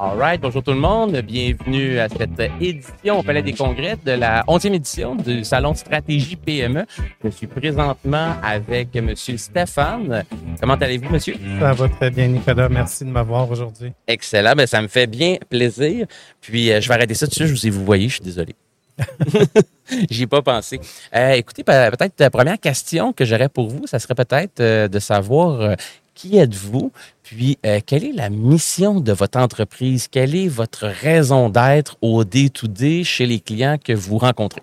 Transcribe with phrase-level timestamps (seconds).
[0.00, 1.16] All right, bonjour tout le monde.
[1.22, 6.36] Bienvenue à cette édition au Palais des Congrès de la 11e édition du Salon Stratégie
[6.36, 6.86] PME.
[7.24, 10.24] Je suis présentement avec Monsieur Stéphane.
[10.60, 11.34] Comment allez-vous, monsieur?
[11.58, 12.68] Ça va très bien, Nicolas.
[12.68, 13.92] Merci de m'avoir aujourd'hui.
[14.06, 14.52] Excellent.
[14.56, 16.06] Ben, ça me fait bien plaisir.
[16.40, 17.48] Puis, euh, je vais arrêter ça tout de suite.
[17.48, 18.54] Je vous ai vous voyez, je suis désolé.
[20.10, 20.78] J'y ai pas pensé.
[21.16, 24.98] Euh, écoutez, peut-être la première question que j'aurais pour vous, ça serait peut-être euh, de
[25.00, 25.76] savoir
[26.18, 26.90] qui êtes-vous,
[27.22, 32.24] puis euh, quelle est la mission de votre entreprise, quelle est votre raison d'être au
[32.24, 34.62] day-to-day chez les clients que vous rencontrez?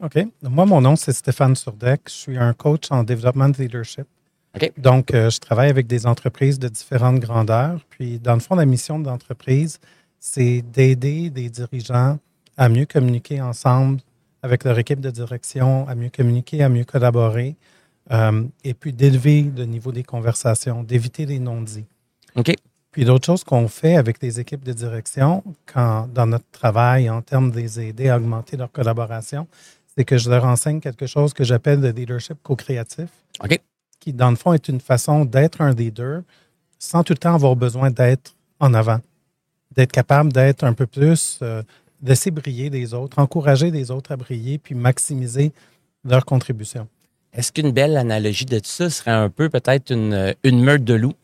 [0.00, 0.24] OK.
[0.42, 2.02] Moi, mon nom, c'est Stéphane Surdec.
[2.06, 4.04] Je suis un coach en développement de leadership.
[4.54, 4.72] OK.
[4.78, 7.80] Donc, euh, je travaille avec des entreprises de différentes grandeurs.
[7.90, 9.80] Puis, dans le fond, la mission de l'entreprise,
[10.20, 12.20] c'est d'aider des dirigeants
[12.56, 13.98] à mieux communiquer ensemble
[14.44, 17.56] avec leur équipe de direction, à mieux communiquer, à mieux collaborer,
[18.10, 21.86] euh, et puis d'élever le niveau des conversations, d'éviter les non-dits.
[22.34, 22.54] OK.
[22.90, 27.22] Puis l'autre chose qu'on fait avec les équipes de direction, quand, dans notre travail en
[27.22, 29.46] termes de les aider à augmenter leur collaboration,
[29.96, 33.08] c'est que je leur enseigne quelque chose que j'appelle le leadership co-créatif,
[33.42, 33.58] OK.
[33.98, 36.22] qui dans le fond est une façon d'être un leader
[36.78, 39.00] sans tout le temps avoir besoin d'être en avant,
[39.74, 41.62] d'être capable d'être un peu plus, euh,
[42.02, 45.52] laisser briller les autres, encourager les autres à briller, puis maximiser
[46.04, 46.88] leur contribution.
[47.34, 50.92] Est-ce qu'une belle analogie de tout ça serait un peu peut-être une, une meute de
[50.92, 51.14] loups?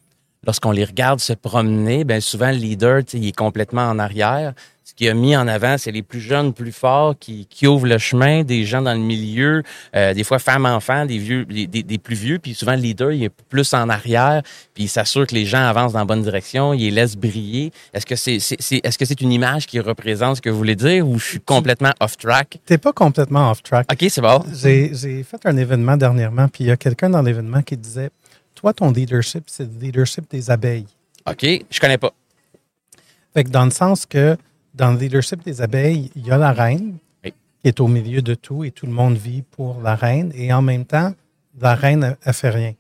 [0.49, 3.99] Lorsqu'on les regarde se promener, bien souvent le leader, tu sais, il est complètement en
[3.99, 4.55] arrière.
[4.83, 7.87] Ce qu'il a mis en avant, c'est les plus jeunes, plus forts qui, qui ouvrent
[7.87, 9.63] le chemin, des gens dans le milieu,
[9.95, 12.39] euh, des fois femmes, enfants, des vieux, des, des- des plus vieux.
[12.39, 14.41] Puis souvent le leader, il est plus en arrière,
[14.73, 17.71] puis il s'assure que les gens avancent dans la bonne direction, il les laisse briller.
[17.93, 20.57] Est-ce que c'est, c'est, c'est- est-ce que c'est une image qui représente ce que vous
[20.57, 22.59] voulez dire ou je suis complètement off track?
[22.65, 23.87] T'es pas complètement off track.
[23.93, 24.43] OK, c'est bon.
[24.55, 28.09] J'ai j'ai fait un événement dernièrement, puis il y a quelqu'un dans l'événement qui disait
[28.59, 30.87] Toi, ton leadership, c'est le leadership des abeilles.
[31.31, 32.13] OK, je connais pas.
[33.33, 34.37] Fait que dans le sens que
[34.75, 37.33] dans le leadership des abeilles, il y a la reine Oui.
[37.63, 40.53] qui est au milieu de tout et tout le monde vit pour la reine, et
[40.53, 41.15] en même temps,
[41.61, 42.75] la reine, elle, elle fait rien.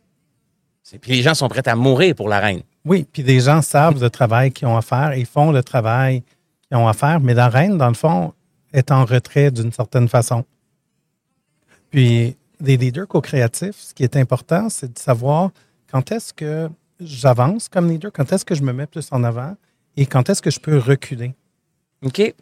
[1.00, 2.62] Puis les gens sont prêts à mourir pour la reine.
[2.84, 6.24] Oui, puis les gens savent le travail qu'ils ont à faire, ils font le travail
[6.66, 8.32] qu'ils ont à faire, mais la reine, dans le fond,
[8.72, 10.44] est en retrait d'une certaine façon.
[11.90, 15.50] Puis les leaders co-créatifs, ce qui est important, c'est de savoir
[15.90, 16.68] quand est-ce que
[17.00, 19.56] j'avance comme leader, quand est-ce que je me mets plus en avant
[19.96, 21.34] et quand est-ce que je peux reculer?
[22.04, 22.34] OK.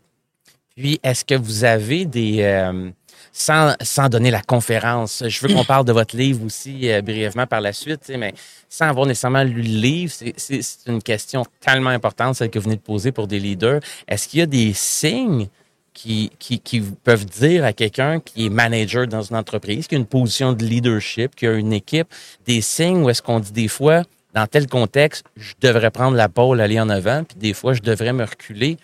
[0.77, 2.43] Puis, est-ce que vous avez des...
[2.43, 2.91] euh,
[3.33, 7.47] sans, sans donner la conférence, je veux qu'on parle de votre livre aussi euh, brièvement
[7.47, 8.35] par la suite, mais
[8.69, 12.77] sans avoir nécessairement lu le livre, c'est une question tellement importante, celle que vous venez
[12.77, 13.81] de poser pour des leaders.
[14.09, 15.49] Est-ce qu'il y a des signes
[15.97, 19.95] qui, qui, qui vous peuvent dire à quelqu'un qui est manager dans une entreprise, qui
[19.95, 22.07] a une position de leadership, qui a une équipe,
[22.47, 24.03] des signes où est-ce qu'on dit des fois,
[24.35, 27.81] dans tel contexte, je devrais prendre la pôle, aller en avant, puis des fois, je
[27.81, 28.77] devrais me reculer.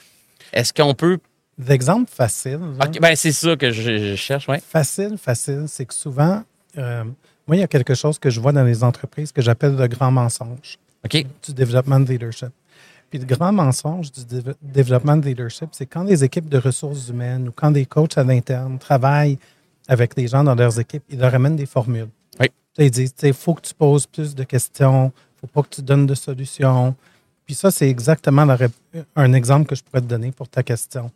[0.54, 1.18] Est-ce qu'on peut.
[1.58, 4.56] L'exemple facile, là, Ok, ben, c'est ça que je, je cherche, oui.
[4.66, 6.42] facile, facile, c'est que souvent,
[6.78, 7.04] euh,
[7.46, 9.86] moi, il y a quelque chose que je vois dans les entreprises que j'appelle le
[9.86, 10.78] grand mensonge.
[11.04, 11.26] OK.
[11.44, 12.50] du développement de leadership.
[13.12, 17.08] Puis le grand mensonge du déve- développement de leadership, c'est quand les équipes de ressources
[17.10, 19.38] humaines ou quand des coachs à l'interne travaillent
[19.86, 22.08] avec les gens dans leurs équipes, ils leur amènent des formules.
[22.40, 22.46] Oui.
[22.78, 25.82] Ils disent, il faut que tu poses plus de questions, il faut pas que tu
[25.82, 26.94] donnes de solutions.
[27.44, 28.56] Puis ça, c'est exactement la
[29.14, 31.10] un exemple que je pourrais te donner pour ta question.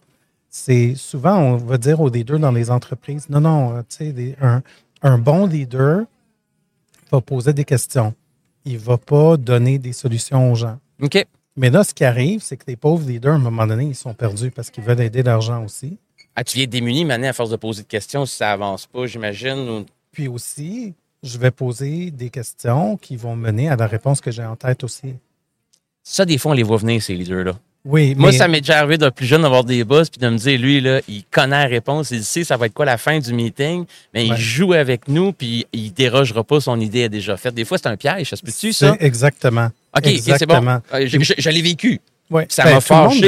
[0.51, 4.13] C'est souvent, on va dire aux leaders dans les entreprises, non, non, euh, tu sais,
[4.13, 4.63] des- un,
[5.01, 6.03] un bon leader
[7.11, 8.13] va poser des questions.
[8.67, 10.79] Il va pas donner des solutions aux gens.
[11.01, 11.25] OK.
[11.57, 13.95] Mais là, ce qui arrive, c'est que les pauvres leaders, à un moment donné, ils
[13.95, 15.97] sont perdus parce qu'ils veulent aider leurs gens aussi.
[16.35, 19.07] Ah, tu viens démuni, Mané, à force de poser de questions, si ça avance pas,
[19.07, 19.69] j'imagine.
[19.71, 24.31] ou- Puis aussi, je vais poser des questions qui vont mener à la réponse que
[24.31, 25.15] j'ai en tête aussi.
[26.03, 27.59] Ça, des fois, on les voit venir, ces leaders-là.
[27.89, 30.29] Oui, Moi, mais ça m'est déjà arrivé de plus jeune d'avoir des boss puis de
[30.29, 32.99] me dire, lui, là, il connaît la réponse, il sait ça va être quoi la
[32.99, 37.09] fin du meeting, mais il joue avec nous puis il dérogera pas, son idée est
[37.09, 37.55] déjà faite.
[37.55, 38.97] Des fois, c'est un piège, ça se peut-tu, ça?
[38.99, 39.69] exactement.
[39.97, 40.55] OK, c'est bon.
[40.93, 42.01] Euh, Je, je- je l'ai vécu.
[42.29, 42.47] Ouais.
[42.49, 42.81] Ça Ben, m'a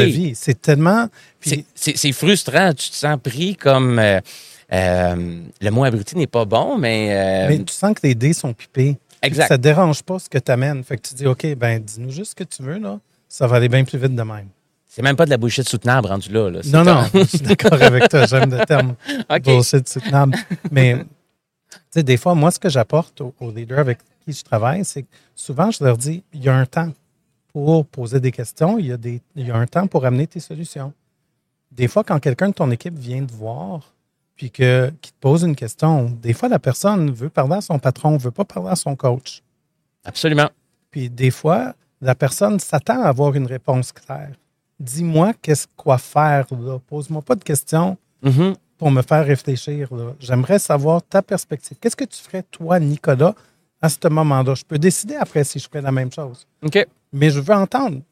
[0.06, 0.32] vit.
[0.34, 1.06] C'est tellement.
[1.40, 2.72] C'est- Puis, C'est c'est frustrant.
[2.75, 3.99] Tu te sens pris comme.
[4.00, 4.19] euh,
[4.72, 7.08] euh, le mot abruti n'est pas bon, mais.
[7.12, 8.96] euh, mais tu sens que les dés sont pipés.
[9.22, 9.49] exact.
[9.49, 10.82] Ça ne te dérange pas ce que tu amènes.
[10.84, 12.99] Fait que tu dis, OK, ben dis-nous juste ce que tu veux, là.
[13.28, 14.48] Ça va aller bien plus vite de même.
[14.86, 16.50] C'est même pas de la bullshit soutenable rendu là.
[16.50, 16.60] là.
[16.66, 18.26] Non, non, je suis d'accord avec toi.
[18.26, 18.94] J'aime le terme
[19.30, 19.42] OK.
[19.42, 20.36] bullshit soutenable.
[20.70, 21.04] Mais,
[21.70, 24.84] tu sais, des fois, moi, ce que j'apporte aux, aux leaders avec qui je travaille,
[24.84, 26.92] c'est que souvent, je leur dis, il y a un temps
[27.52, 30.26] pour poser des questions, il y a, des, il y a un temps pour amener
[30.26, 30.92] tes solutions.
[31.70, 33.92] Des fois, quand quelqu'un de ton équipe vient te voir,
[34.36, 37.78] puis que, qui te pose une question, des fois, la personne veut parler à son
[37.78, 39.42] patron, veut pas parler à son coach.
[40.04, 40.48] Absolument.
[40.90, 44.32] Puis des fois, la personne s'attend à avoir une réponse claire.
[44.80, 46.46] dis-moi qu'est-ce quoi faire.
[46.52, 46.78] là.
[46.86, 48.54] Pose-moi pas de questions Mhm.
[48.78, 49.88] pour me faire réfléchir.
[50.20, 51.76] J'aimerais savoir ta perspective.
[51.80, 53.34] Qu'est-ce que tu ferais, toi, Nicolas,
[53.82, 54.54] à ce moment-là?
[54.54, 56.46] Je peux décider après si je ferais la même chose.
[56.62, 56.86] OK.
[57.12, 58.02] Mais je veux entendre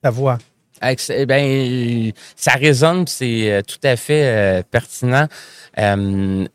[0.00, 0.38] ta voix.
[0.80, 5.26] Ex- eh ben, euh, ça résonne, c'est euh, tout à fait euh, pertinent.
[5.78, 6.46] Euh,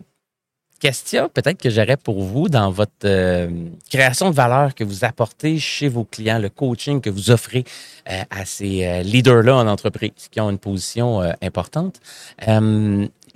[0.82, 3.50] question peut-être que j'aurais pour vous dans votre euh,
[3.90, 7.64] création de valeur que vous apportez chez vos clients, le coaching que vous offrez
[8.10, 12.00] euh, à ces euh, leaders-là en entreprise qui ont une position importante.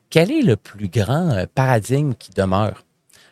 [0.09, 2.83] Quel est le plus grand paradigme qui demeure?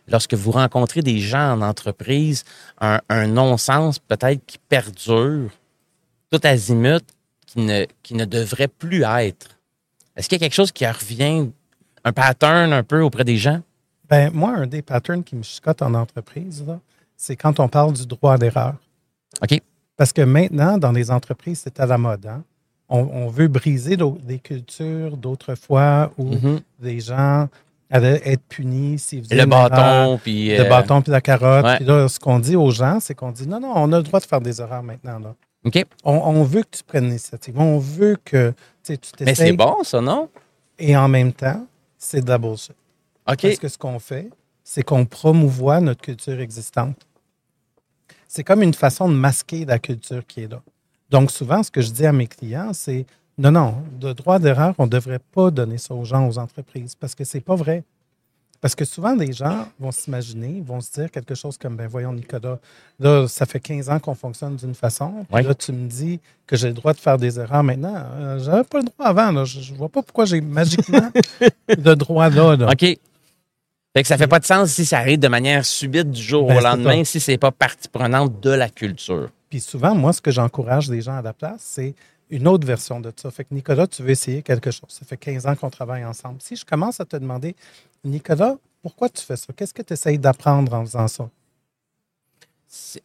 [0.08, 2.44] Lorsque vous rencontrez des gens en entreprise,
[2.80, 5.50] un, un non-sens peut-être qui perdure,
[6.30, 7.04] tout azimut,
[7.48, 9.58] qui ne, qui ne devrait plus être?
[10.16, 11.50] Est-ce qu'il y a quelque chose qui revient,
[12.04, 13.62] un pattern un peu auprès des gens?
[14.10, 16.64] Ben, moi, un des patterns qui me chicote en entreprise,
[17.18, 18.76] c'est quand on parle du droit d'erreur.
[19.42, 19.60] OK.
[19.98, 22.26] Parce que maintenant, dans les entreprises, c'est à la mode.
[22.26, 22.44] hein.
[22.90, 26.60] On, on veut briser des cultures d'autrefois où Mhm.
[26.80, 27.48] des gens
[27.90, 30.50] allaient être punis s'ils faisaient Le bâton, puis.
[30.50, 31.64] le euh, bâton puis la carotte.
[31.66, 31.78] ouais.
[31.78, 34.04] Puis là, ce qu'on dit aux gens, c'est qu'on dit non, non, on a le
[34.04, 35.20] droit de faire des erreurs maintenant.
[35.20, 35.34] Là.
[35.66, 35.84] OK.
[36.04, 37.58] On, on veut que tu prennes l'initiative.
[37.58, 38.54] On veut que
[38.84, 39.58] tu tu Mais c'est t'essayes.
[39.58, 40.28] bon, ça, non?
[40.78, 41.66] Et en même temps,
[41.98, 42.76] c'est de la bullshit.
[43.30, 43.42] OK.
[43.42, 44.30] Parce que ce qu'on fait,
[44.64, 46.98] c'est qu'on promouvoit notre culture existante.
[48.28, 50.62] C'est comme une façon de masquer la culture qui est là.
[51.10, 53.06] Donc, souvent, ce que je dis à mes clients, c'est
[53.38, 56.96] non, non, de droit d'erreur, on ne devrait pas donner ça aux gens, aux entreprises,
[56.96, 57.84] parce que c'est pas vrai.
[58.62, 62.14] Parce que souvent, les gens vont s'imaginer, vont se dire quelque chose comme, ben voyons,
[62.14, 62.60] Nicolas,
[62.98, 65.44] là, ça fait 15 ans qu'on fonctionne d'une façon, puis Ouais.
[65.44, 67.94] là, tu me dis que j'ai le droit de faire des erreurs maintenant.
[68.14, 69.44] Euh, J'avais pas le droit avant, là.
[69.46, 71.12] Je ne vois pas pourquoi j'ai magiquement
[71.68, 72.56] le droit là.
[72.56, 72.70] là.
[72.72, 72.98] OK.
[73.96, 76.48] Fait que ça fait pas de sens si ça arrive de manière subite du jour
[76.48, 79.30] Ben, au c'est lendemain, si c'est pas partie prenante de la culture.
[79.50, 81.94] Puis souvent, moi, ce que j'encourage les gens à la place, c'est
[82.32, 83.30] une autre version de ça.
[83.30, 84.90] Fait que Nicolas, tu veux essayer quelque chose.
[84.90, 86.42] Ça fait 15 ans qu'on travaille ensemble.
[86.42, 87.56] Si je commence à te demander,
[88.04, 89.54] Nicolas, pourquoi tu fais ça?
[89.56, 91.30] Qu'est-ce que tu essayes d'apprendre en faisant ça?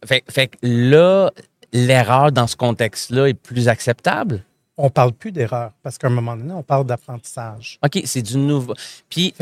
[0.07, 1.31] Fait, fait que là,
[1.73, 4.43] l'erreur dans ce contexte-là est plus acceptable?
[4.79, 7.79] On parle plus d'erreur parce qu'à un moment donné, on parle d'apprentissage.
[7.85, 8.75] OK, c'est du nouveau.
[9.11, 9.35] Puis,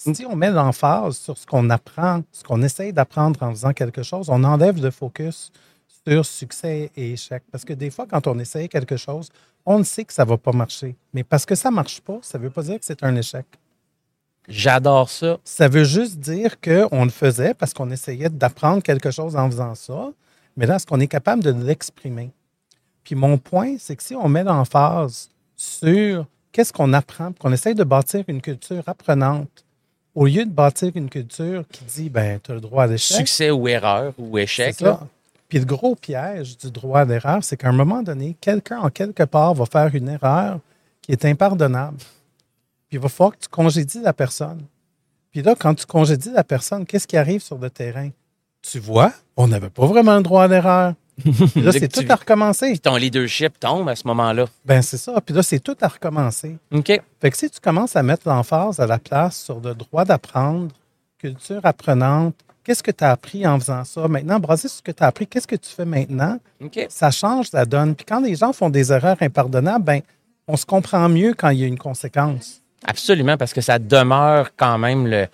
[0.00, 4.02] si on met l'emphase sur ce qu'on apprend, ce qu'on essaye d'apprendre en faisant quelque
[4.02, 5.52] chose, on enlève le focus
[6.06, 7.42] sur succès et échec.
[7.52, 9.28] Parce que des fois, quand on essaye quelque chose,
[9.66, 10.96] on ne sait que ça ne va pas marcher.
[11.12, 13.14] Mais parce que ça ne marche pas, ça ne veut pas dire que c'est un
[13.14, 13.44] échec.
[14.48, 15.38] j'adore ça.
[15.44, 19.74] Ça veut juste dire qu'on le faisait parce qu'on essayait d'apprendre quelque chose en faisant
[19.74, 20.10] ça.
[20.56, 22.30] Mais là, est-ce qu'on est capable de l'exprimer?
[23.04, 27.74] Puis mon point, c'est que si on met l'emphase sur qu'est-ce qu'on apprend, qu'on essaye
[27.74, 29.64] de bâtir une culture apprenante,
[30.14, 33.16] au lieu de bâtir une culture qui dit, ben, tu as le droit à l'échec.
[33.16, 34.74] Succès ou erreur ou échec.
[34.76, 34.98] c'est là.
[35.00, 35.08] ça.
[35.48, 39.24] Puis le gros piège du droit d'erreur, c'est qu'à un moment donné, quelqu'un, en quelque
[39.24, 40.60] part, va faire une erreur
[41.02, 41.98] qui est impardonnable.
[42.88, 44.64] Puis il va falloir que tu congédies la personne.
[45.32, 48.10] Puis là, quand tu congédies la personne, qu'est-ce qui arrive sur le terrain?
[48.62, 50.94] Tu vois, on n'avait pas vraiment le droit d'erreur.
[51.56, 52.70] Là, c'est tout à recommencer.
[52.70, 54.46] Puis ton leadership tombe à ce moment-là.
[54.64, 55.20] Ben c'est ça.
[55.20, 56.56] Puis là, c'est tout à recommencer.
[56.72, 57.00] OK.
[57.20, 60.68] Fait que si tu commences à mettre l'emphase à la place sur le droit d'apprendre,
[61.18, 62.34] culture apprenante,
[62.64, 64.08] qu'est-ce que tu as appris en faisant ça?
[64.08, 66.38] Maintenant, basé sur ce que tu as appris, qu'est-ce que tu fais maintenant?
[66.62, 66.86] OK.
[66.88, 67.94] Ça change la donne.
[67.94, 70.00] Puis quand les gens font des erreurs impardonnables, ben,
[70.48, 72.62] on se comprend mieux quand il y a une conséquence.
[72.86, 75.26] Absolument, parce que ça demeure quand même le,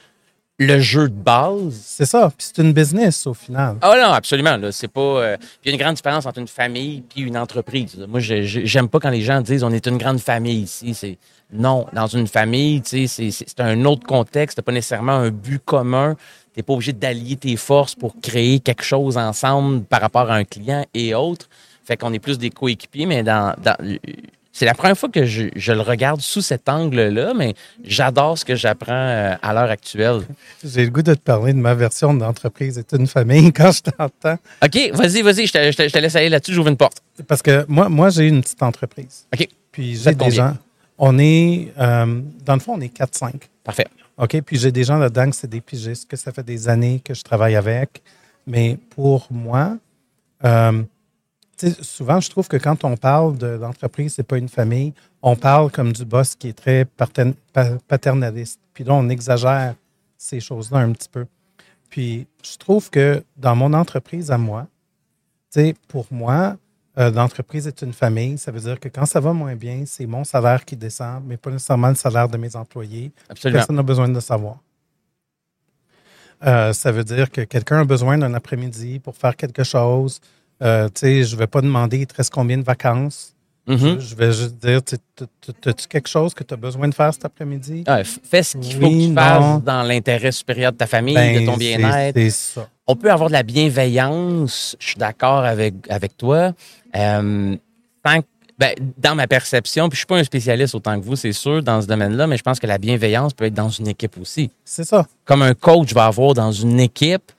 [0.59, 1.75] le jeu de base.
[1.85, 2.29] C'est ça.
[2.37, 3.77] Puis c'est une business au final.
[3.83, 4.57] Ah non, absolument.
[4.57, 5.01] Là, c'est pas.
[5.01, 7.97] euh, puis il y a une grande différence entre une famille et une entreprise.
[8.09, 10.95] Moi, j'aime pas quand les gens disent on est une grande famille ici.
[10.95, 11.19] C'est
[11.53, 14.57] non, dans une famille, tu sais, c'est- c'est c'est un autre contexte.
[14.57, 16.17] T'as pas nécessairement un but commun.
[16.55, 20.45] T'es pas obligé d'allier tes forces pour créer quelque chose ensemble par rapport à un
[20.45, 21.49] client et autres.
[21.85, 23.77] Fait qu'on est plus des coéquipiers, mais dans, dans-
[24.59, 27.53] c'est la première fois que je, je le regarde sous cet angle-là, mais
[27.85, 30.23] j'adore ce que j'apprends euh, à l'heure actuelle.
[30.65, 33.83] J'ai le goût de te parler de ma version d'entreprise est une famille quand je
[33.83, 34.39] t'entends.
[34.65, 37.03] OK, vas-y, vas-y, je te, je te- je te laisse aller là-dessus, j'ouvre une porte.
[37.29, 39.27] Parce que moi, moi j'ai une petite entreprise.
[39.35, 40.57] OK, Puis j'ai des gens.
[40.97, 43.33] On est, euh, dans le fond, on est 4-5.
[43.63, 43.87] parfait.
[44.17, 44.41] OK?
[44.41, 47.13] Puis j'ai des gens là-dedans que c'est des pigistes, que ça fait des années que
[47.13, 48.01] je travaille avec.
[48.47, 49.77] Mais pour moi,
[50.45, 50.83] euh,
[51.83, 55.71] souvent, je trouve que quand on parle de l'entreprise, c'est pas une famille, on parle
[55.71, 56.85] comme du boss qui est très
[57.89, 58.61] paternaliste.
[58.75, 59.75] Puis là, on exagère
[60.17, 61.27] ces choses-là un petit peu.
[61.89, 64.67] Puis je trouve que dans mon entreprise à moi,
[65.89, 66.57] pour moi,
[66.99, 68.39] euh, l'entreprise est une famille.
[68.39, 71.37] Ça veut dire que quand ça va moins bien, c'est mon salaire qui descend, mais
[71.37, 73.13] pas nécessairement le salaire de mes employés.
[73.29, 73.59] Absolument.
[73.59, 74.59] Personne n'a besoin de le savoir.
[76.45, 80.21] Euh, ça veut dire que quelqu'un a besoin d'un après-midi pour faire quelque chose.
[80.63, 83.33] Euh, tu sais, je ne vais pas demander il te reste combien de vacances?
[83.69, 83.99] Mhm.
[83.99, 85.25] Je, je vais juste dire, tu- tu-
[85.61, 87.83] tu- as-tu quelque chose que tu as besoin de faire cet après-midi?
[87.87, 91.41] Ah, fais ce qu'il faut que tu fasses dans l'intérêt supérieur de ta famille, Ben,
[91.41, 92.17] de ton bien-être.
[92.87, 96.53] On peut avoir de la bienveillance, je suis d'accord avec, avec toi.
[96.95, 97.57] Euh,
[98.05, 98.27] tant que-
[98.59, 101.63] ben, dans ma perception, puis je suis pas un spécialiste autant que vous, c'est sûr,
[101.63, 104.51] dans ce domaine-là, mais je pense que la bienveillance peut être dans une équipe aussi.
[104.65, 105.07] C'est ça.
[105.25, 107.33] Comme un coach va avoir dans une équipe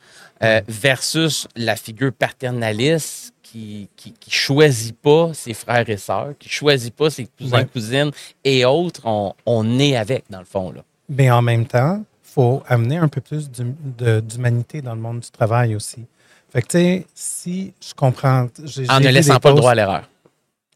[0.44, 6.50] euh, versus la figure paternaliste qui, qui, qui choisit pas ses frères et sœurs, qui
[6.50, 7.66] choisit pas ses cousins, Ouais.
[7.66, 8.12] cousines
[8.44, 10.72] et autres, on, on est avec, dans le fond.
[10.72, 10.82] Là.
[11.10, 15.32] Mais en même temps, il faut amener un peu plus d'humanité dans le monde du
[15.32, 16.06] travail aussi.
[16.52, 18.48] Fait que, tu sais, si je comprends.
[18.90, 20.10] En ne laissant pas le droit à l'erreur.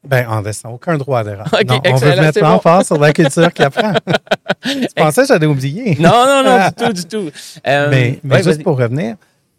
[0.04, 1.48] Ben, en laissant aucun droit à l'erreur.
[1.54, 2.48] Ok, Non, on veut mettre c'est bon.
[2.50, 3.94] l'emphase sur la culture qui apprend.
[4.64, 5.96] tu pensais que j'allais oublier?
[6.00, 7.32] Non, non, non, du tout, du tout.
[7.68, 9.16] Euh, mais mais ouais, juste pour revenir,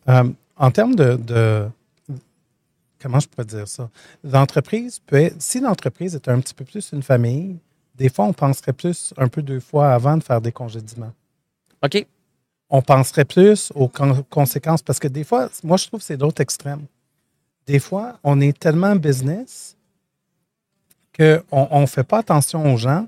[0.09, 0.25] euh,
[0.57, 1.69] en termes de, de-
[3.01, 3.91] Comment je pourrais dire ça?
[4.23, 7.59] L'entreprise peut être- Si l'entreprise est un petit peu plus une famille,
[7.97, 11.13] des fois, on penserait plus un peu deux fois avant de faire des congédiements.
[11.85, 12.07] OK.
[12.75, 16.17] on penserait plus aux con- conséquences parce que des fois, moi, je trouve que c'est
[16.17, 16.87] l'autre extrême.
[17.67, 19.77] Des fois, on est tellement business
[21.17, 23.07] qu'on ne fait pas attention aux gens.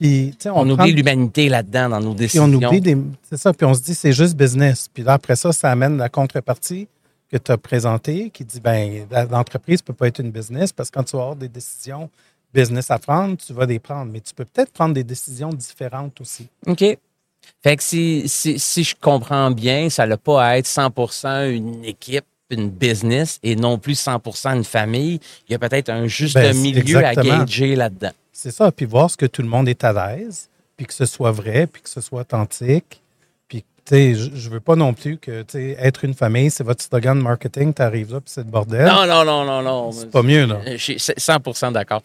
[0.00, 2.44] Puis, On, prend- oublie l'humanité là-dedans dans nos puis décisions.
[2.44, 2.96] on oublie des.
[3.28, 4.88] C'est ça, puis on se dit c'est juste business.
[4.92, 6.86] Puis là, après ça, ça amène la contrepartie
[7.30, 10.90] que tu as présentée qui dit ben l'entreprise ne peut pas être une business parce
[10.90, 12.08] que quand tu vas avoir des décisions
[12.54, 14.10] business à prendre, tu vas les prendre.
[14.10, 16.46] Mais tu peux peut-être prendre des décisions différentes aussi.
[16.66, 16.82] OK.
[17.62, 21.84] Fait que si, si, si je comprends bien, ça n'a pas à être 100% une
[21.84, 25.20] équipe, une business et non plus 100% une famille.
[25.48, 28.12] Il y a peut-être un juste Ben, milieu à gager là-dedans.
[28.40, 31.06] C'est ça, puis voir ce que tout le monde est à l'aise, puis que ce
[31.06, 33.02] soit vrai, puis que ce soit authentique.
[33.90, 35.44] Je je veux pas non plus que,
[35.78, 38.86] être une famille, c'est votre slogan de marketing, tu arrives là, puis c'est le bordel.
[38.86, 39.92] Non, non, non, non, non.
[39.92, 40.60] c'est pas mieux, là.
[40.66, 42.02] Je suis 100% d'accord.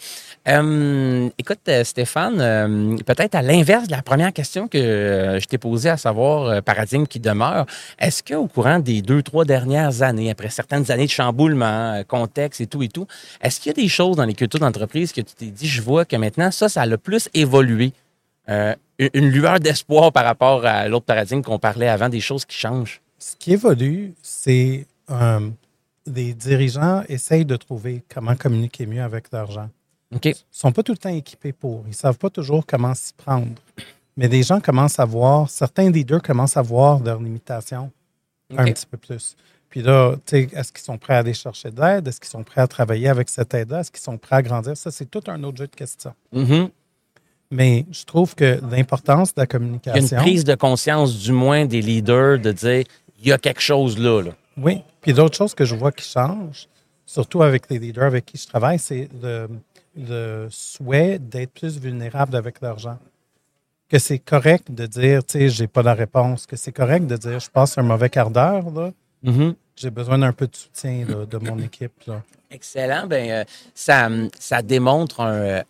[0.47, 5.57] Euh, écoute, euh, Stéphane, euh, peut-être à l'inverse de la première question que je t'ai
[5.57, 7.65] posée, à savoir euh, paradigme qui demeure,
[7.99, 12.67] est-ce qu'au courant des deux, trois dernières années, après certaines années de chamboulement, contexte et
[12.67, 13.07] tout et tout,
[13.41, 15.81] est-ce qu'il y a des choses dans les cultures d'entreprise que tu t'es dit, je
[15.81, 17.93] vois que maintenant, ça, ça a le plus évolué?
[18.49, 22.57] Euh, une lueur d'espoir par rapport à l'autre paradigme qu'on parlait avant, des choses qui
[22.57, 23.01] changent.
[23.19, 25.49] Ce qui évolue, c'est euh,
[26.05, 29.69] les dirigeants essayent de trouver comment communiquer mieux avec leur gens.
[30.13, 30.25] OK.
[30.25, 31.83] Ils ne sont pas tout le temps équipés pour.
[31.85, 33.47] Ils ne savent pas toujours comment s'y prendre.
[34.15, 37.91] Mais les gens commencent à voir, certains leaders commencent à voir leurs limitations
[38.55, 39.35] un petit peu plus.
[39.69, 42.07] Puis là, est-ce qu'ils sont prêts à aller chercher de l'aide?
[42.07, 43.79] Est-ce qu'ils sont prêts à travailler avec cette aide-là?
[43.79, 44.77] Est-ce qu'ils sont prêts à grandir?
[44.77, 46.13] Ça, c'est tout un autre jeu de questions.
[46.31, 46.69] Mhm.
[47.53, 50.17] Mais je trouve que l'importance de la Il y a communication.
[50.17, 52.83] une prise de conscience, du moins, des leaders de dire,
[53.21, 54.21] il y a quelque chose là.
[54.21, 54.31] là.
[54.57, 54.81] Oui.
[55.01, 56.67] Puis d'autres choses que je vois qui changent,
[57.05, 59.47] surtout avec les leaders avec qui je travaille, c'est le,
[59.95, 62.97] le souhait d'être plus vulnérable avec leur gens.
[63.89, 66.47] Que c'est correct de dire, tu sais, j'ai pas la réponse.
[66.47, 68.91] Que c'est correct de dire, je passe un mauvais quart d'heure, là.
[69.21, 69.53] Mhm.
[69.75, 71.93] J'ai besoin d'un peu de soutien là, de mon équipe.
[72.07, 72.21] Là.
[72.51, 73.07] Excellent.
[73.07, 73.43] Ben, euh,
[73.73, 75.61] ça, ça démontre un,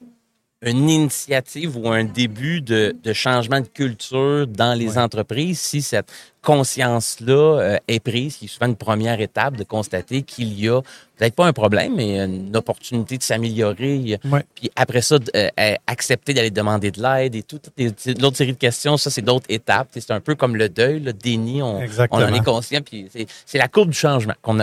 [0.66, 6.12] une initiative ou un début de, de changement de culture dans les entreprises si cette
[6.44, 10.82] conscience-là euh, est prise, qui est souvent une première étape de constater qu'il y a
[11.18, 14.20] peut-être pas un problème, mais une opportunité de s'améliorer.
[14.26, 14.44] Ouais.
[14.56, 17.60] Puis après ça, euh, euh, accepter d'aller demander de l'aide et tout.
[17.60, 19.90] toutes les- L'autre série de questions, ça, c'est d'autres étapes.
[19.94, 21.62] C'est un peu comme le deuil, le déni.
[21.62, 21.80] On,
[22.24, 22.82] en est conscient.
[22.82, 23.08] Puis
[23.46, 24.60] c'est- la courbe du changement qu'on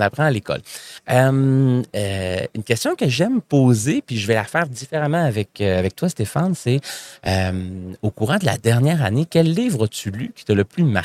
[0.00, 0.60] apprend à l'école.
[1.10, 5.96] Euh, euh, une question que j'aime poser, puis je vais la faire différemment avec, avec
[5.96, 6.80] toi, Stéphane, c'est
[8.02, 10.97] au courant de la dernière année, quel livre as-tu lu qui t'a le plus marqué?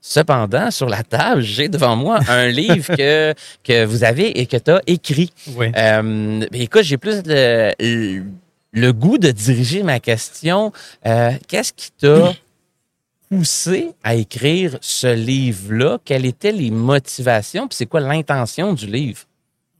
[0.00, 3.34] Cependant, sur la table, j'ai devant moi un livre que,
[3.64, 5.32] que vous avez et que tu as écrit.
[5.56, 5.66] Oui.
[5.76, 8.22] Euh, ben, écoute, j'ai plus le, le,
[8.72, 10.72] le goût de diriger ma question.
[11.04, 12.32] Euh, Qu'est-ce qui t'a
[13.28, 15.98] poussé à écrire ce livre-là?
[16.04, 17.66] Quelles étaient les motivations?
[17.68, 19.22] Puis c'est quoi l'intention du livre?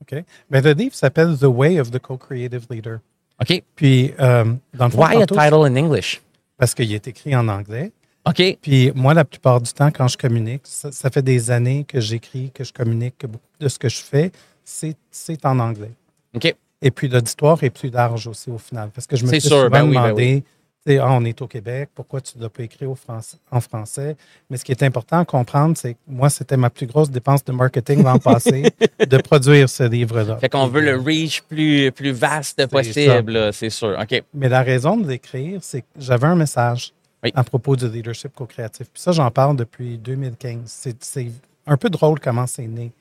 [0.01, 0.23] OK.
[0.49, 2.99] Ben, le livre s'appelle The Way of the Co-Creative Leader.
[3.41, 3.63] OK.
[3.75, 4.43] Puis, euh,
[4.73, 6.21] dans le fond, Why a title in English?
[6.57, 7.93] parce qu'il est écrit en anglais.
[8.29, 8.57] OK.
[8.61, 11.99] Puis moi, la plupart du temps, quand je communique, ça, ça fait des années que
[11.99, 14.31] j'écris, que je communique, que beaucoup de ce que je fais,
[14.63, 15.91] c'est en anglais.
[16.35, 16.55] OK.
[16.81, 18.89] Et puis l'auditoire est plus large aussi au final.
[18.93, 20.43] Parce que je me suis sûr, souvent ben oui, ben demandé,
[20.97, 24.15] ah, on est au Québec, pourquoi tu ne l'as pas au français, en français?
[24.49, 27.43] Mais ce qui est important à comprendre, c'est que moi, c'était ma plus grosse dépense
[27.43, 28.63] de marketing l'an passé,
[29.07, 30.37] de produire ce livre-là.
[30.37, 33.97] Fait qu'on veut le reach plus, plus vaste possible, c'est sûr.
[34.01, 34.23] OK.
[34.33, 36.93] Mais la raison de l'écrire, c'est que j'avais un message
[37.35, 38.87] À propos du leadership co-créatif.
[38.93, 40.61] Puis ça, j'en parle depuis 2015.
[40.99, 41.31] C'est-
[41.67, 42.91] un peu drôle comment c'est né.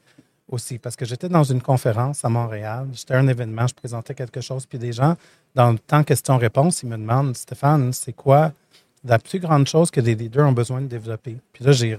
[0.50, 2.88] aussi, parce que j'étais dans une conférence à Montréal.
[2.94, 5.14] J'étais à un événement, je présentais quelque chose, puis des gens,
[5.54, 8.52] dans le temps question-réponse, ils me demandent, Stéphane, c'est quoi
[9.04, 11.36] la plus grande chose que les leaders ont besoin de développer?
[11.52, 11.98] Puis là, j'ai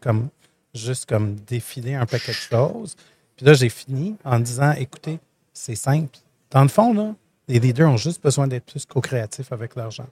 [0.00, 0.28] comme
[0.74, 2.96] juste comme défilé un paquet de choses.
[3.36, 5.18] Puis là, j'ai fini en disant, écoutez,
[5.52, 6.16] c'est simple.
[6.50, 7.14] Dans le fond,
[7.48, 10.06] les leaders ont juste besoin d'être plus co-créatifs avec l'argent.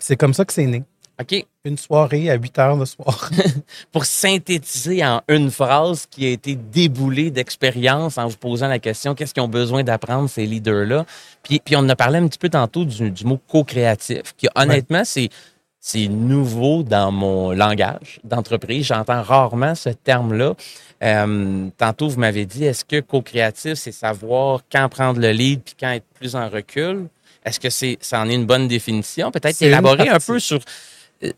[0.00, 0.82] C'est comme ça que c'est né.
[1.20, 1.44] OK.
[1.64, 3.30] Une soirée à 8 heures le soir.
[3.92, 9.14] Pour synthétiser en une phrase qui a été déboulée d'expérience en vous posant la question
[9.14, 11.04] qu'est-ce qu'ils ont besoin d'apprendre, ces leaders-là?
[11.42, 15.04] Puis, puis on en a parlé un petit peu tantôt du, mot co-créatif, qui honnêtement,
[15.04, 15.28] c'est
[15.82, 18.84] c'est nouveau dans mon langage d'entreprise.
[18.86, 20.54] J'entends rarement ce terme-là.
[21.02, 25.74] Euh, tantôt, vous m'avez dit, est-ce que co-créatif, c'est savoir quand prendre le lead puis
[25.80, 27.08] quand être plus en recul?
[27.50, 29.30] Est-ce que c'est, ça en est une bonne définition?
[29.30, 30.60] Peut-être élaborer un peu sur.
[31.22, 31.30] Euh,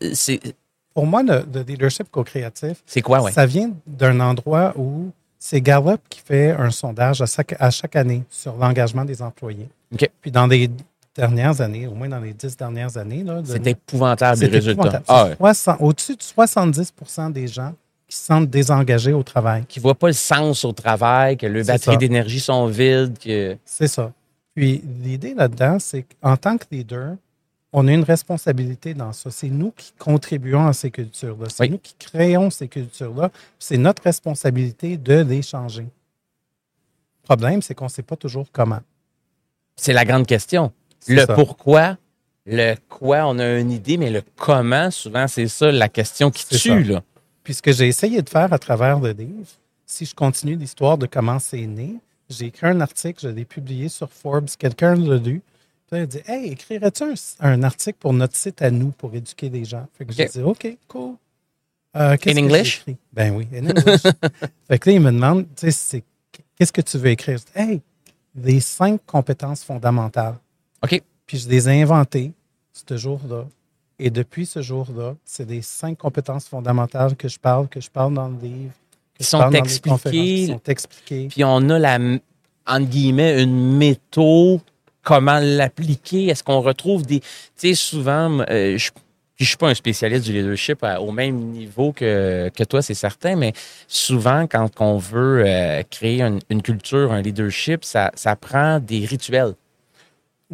[0.93, 3.31] Pour moi, le, leadership co-créatif, c'est quoi, ouais?
[3.31, 7.95] Ça vient d'un endroit où c'est Gallup qui fait un sondage à chaque, à chaque
[7.95, 9.67] année sur l'engagement des employés.
[10.21, 10.69] Puis dans des
[11.15, 13.25] dernières années, au moins dans les dix dernières années.
[13.45, 15.01] C'est épouvantable, les résultats.
[15.07, 15.29] Ah
[15.79, 17.73] au-dessus de 70% des gens
[18.07, 19.65] qui se sentent désengagés au travail.
[19.67, 23.17] Qui ne voient pas le sens au travail, que leurs batteries d'énergie sont vides.
[23.17, 23.57] Que...
[23.65, 24.11] C'est ça.
[24.55, 27.15] Puis l'idée là-dedans, c'est qu'en tant que leader,
[27.71, 29.31] on a une responsabilité dans ça.
[29.31, 31.47] C'est nous qui contribuons à ces cultures-là.
[31.49, 33.31] C'est nous qui créons ces cultures-là.
[33.57, 35.83] C'est notre responsabilité de les changer.
[37.23, 38.81] Le problème, c'est qu'on ne sait pas toujours comment.
[39.75, 40.71] C'est la grande question.
[41.07, 41.97] Le pourquoi,
[42.45, 46.45] le quoi, on a une idée, mais le comment, souvent, c'est ça la question qui
[46.45, 46.83] tue.
[46.83, 47.01] Là.
[47.43, 49.47] Puis ce que j'ai essayé de faire à travers le livre,
[49.85, 51.95] si je continue l'histoire de comment c'est né,
[52.29, 55.41] j'ai écrit un article, je l'ai publié sur Forbes, quelqu'un l'a lu.
[55.87, 57.03] Puis il a dit Hey, écrirais-tu
[57.39, 59.87] un, article pour notre site à nous pour éduquer les gens?
[59.93, 61.15] Fait que j'ai dit OK, cool.
[61.95, 62.83] Euh, in English?
[63.11, 64.01] Ben oui, in English.
[64.67, 67.39] fait que là, il me demande Qu'est-ce que tu veux écrire?
[67.55, 67.81] Hey,
[68.35, 70.37] les cinq compétences fondamentales.
[70.83, 71.01] OK.
[71.25, 72.33] Puis je les ai inventées
[72.73, 73.45] ce jour-là.
[73.99, 78.13] Et depuis ce jour-là, c'est des cinq compétences fondamentales que je parle, que je parle
[78.13, 78.73] dans le livre.
[79.23, 81.27] Qui sont, expliquées.
[81.29, 81.99] Puis on a la,
[82.67, 84.59] entre guillemets, une méthode,
[85.01, 86.27] comment l'appliquer.
[86.27, 87.19] Est-ce qu'on retrouve des.
[87.19, 88.91] Tu sais, souvent, euh, je
[89.35, 92.93] je ne suis pas un spécialiste du leadership au même niveau que, que toi, c'est
[92.93, 93.53] certain, mais
[93.87, 99.53] souvent, quand on veut euh, créer une, culture, un leadership, ça, ça prend des rituels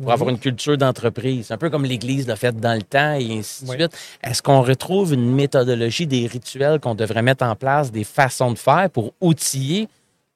[0.02, 1.52] pour avoir une culture d'entreprise.
[1.52, 3.98] Un peu comme l'Église l'a fait dans le temps et ainsi de suite.
[4.24, 8.58] Est-ce qu'on retrouve une méthodologie, des rituels qu'on devrait mettre en place, des façons de
[8.58, 9.88] faire pour outiller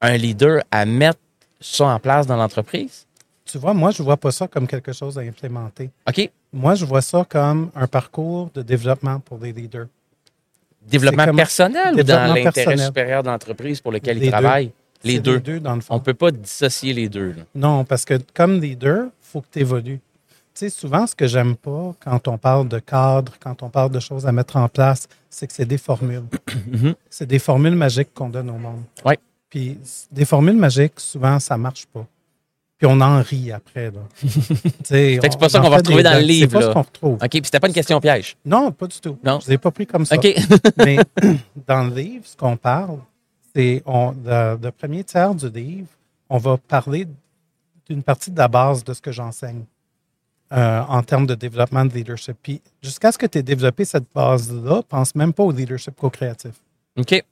[0.02, 1.20] un leader à mettre
[1.60, 3.06] ça en place dans l'entreprise?
[3.46, 5.90] Tu vois, moi, je ne vois pas ça comme quelque chose à implémenter.
[6.08, 6.30] OK.
[6.52, 9.88] Moi, je vois ça comme un parcours de développement pour les leaders.
[10.88, 14.72] Développement personnel ou dans l'intérêt supérieur de l'entreprise pour lequel ils travaillent?
[15.04, 15.36] Les deux.
[15.36, 15.60] les deux.
[15.60, 15.96] dans le fond.
[15.96, 17.36] On ne peut pas dissocier les deux.
[17.54, 20.00] Non, parce que comme leader, faut que tu évolues.
[20.54, 23.90] Tu sais, souvent, ce que j'aime pas quand on parle de cadre, quand on parle
[23.92, 26.24] de choses à mettre en place, c'est que c'est des formules.
[26.68, 26.94] Mhm.
[27.10, 28.84] C'est des formules magiques qu'on donne au monde.
[29.06, 29.16] Oui.
[29.50, 29.78] Puis
[30.12, 32.06] des formules magiques, souvent, ça marche pas.
[32.78, 33.92] Puis on en rit après.
[34.84, 36.52] c'est pas ça qu'on va retrouver dans le livre.
[36.52, 37.14] C'est pas ce qu'on retrouve.
[37.14, 38.38] OK, puis c'était pas une question piège.
[38.46, 39.18] Non, pas du tout.
[39.24, 39.40] Non.
[39.40, 40.16] Je ne l'ai pas pris comme ça.
[40.16, 40.28] OK.
[40.78, 40.98] Mais
[41.68, 43.00] dans le livre, ce qu'on parle,
[43.56, 45.88] c'est le, le premier tiers du livre,
[46.30, 47.08] on va parler
[47.90, 49.66] une partie de la base de ce que j'enseigne
[50.54, 52.38] euh, en termes de développement de leadership.
[52.42, 56.52] Puis jusqu'à ce que tu aies développé cette base-là, pense même pas au leadership co-créatif.
[56.98, 57.24] OK.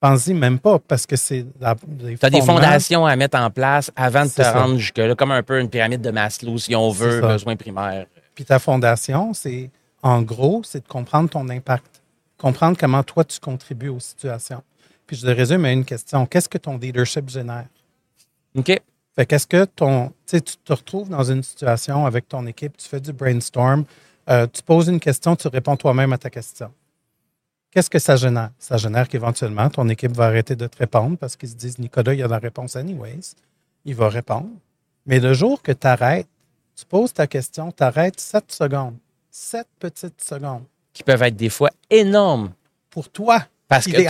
[0.00, 4.24] Pense-y même pas parce que c'est Tu as des fondations à mettre en place avant
[4.24, 7.56] de te rendre jusque-là, comme un peu une pyramide de Maslow, si on veut, besoin
[7.56, 8.06] primaire.
[8.34, 9.70] Puis ta fondation, c'est
[10.02, 12.02] en gros, c'est de comprendre ton impact,
[12.36, 14.62] comprendre comment toi tu contribues aux situations.
[15.06, 17.66] Puis je le résume à une question qu'est-ce que ton leadership génère?
[18.54, 18.80] OK.
[19.18, 23.00] Fait qu'est-ce que ton, tu te retrouves dans une situation avec ton équipe, tu fais
[23.00, 23.84] du brainstorm,
[24.30, 26.72] euh, tu poses une question, tu réponds toi-même à ta question.
[27.72, 28.52] Qu'est-ce que ça génère?
[28.60, 32.14] Ça génère qu'éventuellement, ton équipe va arrêter de te répondre parce qu'ils se disent, Nicolas,
[32.14, 33.34] il y a la réponse anyways.
[33.84, 34.50] Il va répondre.
[35.04, 36.28] Mais le jour que tu arrêtes,
[36.76, 38.98] tu poses ta question, tu arrêtes sept secondes.
[39.32, 40.62] Sept petites secondes.
[40.92, 42.52] Qui peuvent être des fois énormes.
[42.88, 43.42] Pour toi.
[43.68, 44.02] Parce que,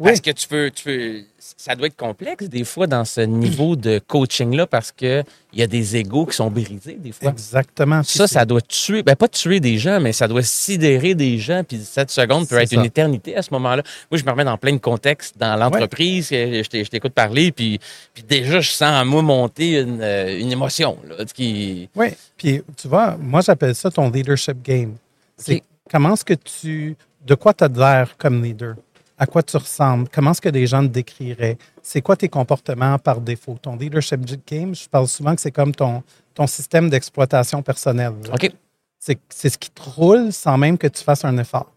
[0.00, 3.74] parce que tu peux, tu peux, ça doit être complexe des fois dans ce niveau
[3.74, 7.30] de coaching-là parce qu'il y a des égaux qui sont brisés des fois.
[7.30, 8.04] Exactement.
[8.04, 11.64] Ça, ça doit tuer, ben pas tuer des gens, mais ça doit sidérer des gens.
[11.64, 13.82] Puis 7 secondes peut être une éternité à ce moment-là.
[14.08, 16.28] Moi, je me remets dans plein de contextes dans l'entreprise.
[16.30, 17.80] Je t'écoute parler, puis,
[18.14, 20.96] puis déjà, je sens en moi monter une, euh, une émotion.
[21.08, 21.88] Là, qui...
[21.96, 24.94] Oui, puis tu vois, moi, j'appelle ça ton leadership game.
[25.36, 26.96] C'est comment est-ce que tu.
[27.26, 28.74] De quoi tu as de l'air comme leader?
[29.18, 32.98] À quoi tu ressembles, comment est-ce que les gens te décriraient, c'est quoi tes comportements
[32.98, 33.56] par défaut?
[33.60, 36.02] Ton leadership game, je parle souvent que c'est comme ton,
[36.34, 38.14] ton système d'exploitation personnelle.
[38.32, 38.50] OK.
[38.98, 41.72] C'est ce qui te roule sans même que tu fasses un effort.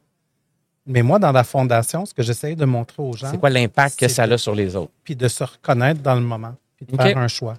[0.85, 3.99] Mais moi, dans la fondation, ce que j'essaie de montrer aux gens, C'est quoi l'impact
[3.99, 4.91] que ça a sur les autres?
[5.03, 7.55] puis de se reconnaître dans le moment, puis de faire un choix.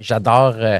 [0.00, 0.78] J'adore, euh,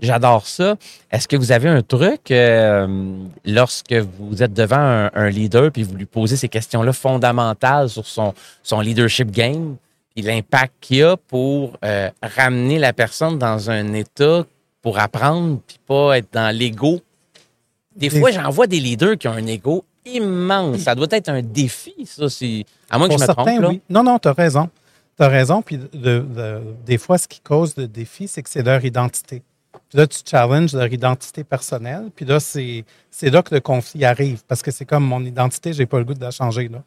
[0.00, 0.76] j'adore ça.
[1.10, 5.82] Est-ce que vous avez un truc euh, lorsque vous êtes devant un, un leader puis
[5.82, 9.76] vous lui posez ces questions-là fondamentales sur son, son leadership game
[10.14, 14.44] puis l'impact qu'il y a pour euh, ramener la personne dans un état
[14.82, 17.00] pour apprendre puis pas être dans l'ego?
[17.94, 20.78] Des fois, j'en vois des leaders qui ont un ego immense.
[20.78, 22.28] Ça doit être un défi, ça.
[22.28, 23.60] Si, à moins que Pour je me certains, trompe.
[23.62, 23.68] Là.
[23.68, 23.80] oui.
[23.90, 24.68] Non, non, tu as raison.
[25.18, 25.62] Tu as raison.
[25.62, 29.42] Puis de- de- des fois, ce qui cause le défi, c'est que c'est leur identité.
[29.88, 32.10] Puis là, tu challenges leur identité personnelle.
[32.14, 32.84] Puis là, c'est
[33.30, 34.42] là que le conflit arrive.
[34.48, 36.68] Parce que c'est comme mon identité, j'ai pas le goût de la changer.
[36.68, 36.82] Là.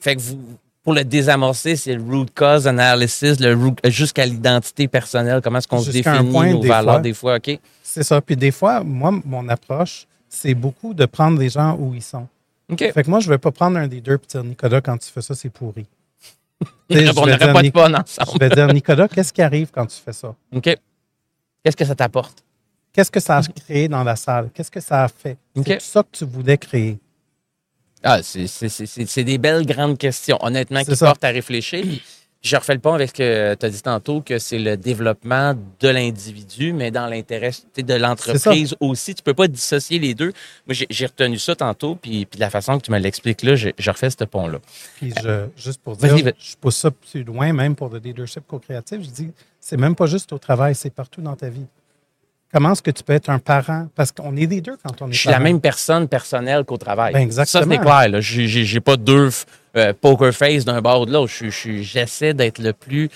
[0.00, 0.38] Fait que vous,
[0.82, 5.78] pour le désamorcer, c'est le root cause analysis, le jusqu'à l'identité personnelle, comment est-ce qu'on
[5.80, 7.00] se définit point, nos des valeurs fois.
[7.00, 7.58] des fois, OK?
[7.82, 8.20] C'est ça.
[8.20, 12.26] Puis des fois, moi, mon approche, c'est beaucoup de prendre les gens où ils sont.
[12.70, 12.78] OK.
[12.92, 15.20] Fait que moi, je vais pas prendre un leader et dire Nicolas, quand tu fais
[15.22, 15.84] ça, c'est pourri.
[16.90, 17.66] On n'aurait pas de
[18.34, 20.34] Je vais dire Nicolas, qu'est-ce qui arrive quand tu fais ça?
[20.54, 20.64] OK.
[21.64, 22.42] Qu'est-ce que ça t'apporte?
[22.92, 24.50] Qu'est-ce que ça a créé dans la salle?
[24.52, 25.38] Qu'est-ce que ça a fait?
[25.56, 26.98] C'est ça que tu voulais créer.
[28.02, 31.06] Ah, c'est- c'est c'est- c'est- c'est des belles grandes questions, honnêtement, qui ça.
[31.06, 31.84] portent à réfléchir.
[32.42, 35.54] Je refais le pont avec ce que tu as dit tantôt, que c'est le développement
[35.78, 39.14] de l'individu, mais dans l'intérêt de l'entreprise aussi.
[39.14, 40.32] Tu peux pas dissocier les deux.
[40.66, 43.54] Moi, j'ai- retenu ça tantôt, puis, puis de la façon que tu me l'expliques là,
[43.54, 44.58] je, je refais ce pont-là.
[44.96, 49.02] Puis je, juste pour dire, je pousse ça plus loin, même pour le leadership co-créatif.
[49.02, 51.66] Je dis, c'est même pas juste au travail, c'est partout dans ta vie.
[52.52, 53.88] Comment est-ce que tu peux être un parent?
[53.94, 57.14] Parce qu'on est leader quand on est Je suis la même personne personnelle qu'au travail.
[57.14, 57.64] Ben, exactement.
[57.64, 58.20] Ça, c'est clair.
[58.20, 59.30] J'ai j'ai pas deux
[59.76, 61.32] euh, poker face d'un bord ou de l'autre.
[61.32, 63.08] J'essaie d'être le plus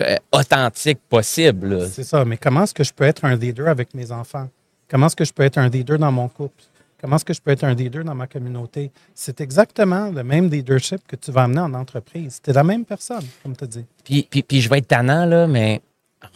[0.00, 1.88] euh, authentique possible.
[1.90, 2.24] C'est ça.
[2.24, 4.48] Mais comment est-ce que je peux être un leader avec mes enfants?
[4.88, 6.62] Comment est-ce que je peux être un leader dans mon couple?
[7.00, 8.90] Comment est-ce que je peux être un leader dans ma communauté?
[9.14, 12.40] C'est exactement le même leadership que tu vas amener en entreprise.
[12.42, 13.84] Tu es la même personne, comme tu dis.
[14.04, 15.80] Puis, puis, puis je vais être tannant, là, mais